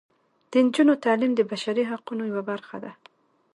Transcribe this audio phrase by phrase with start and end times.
[0.51, 2.91] د نجونو تعلیم د بشري حقونو یوه برخه ده.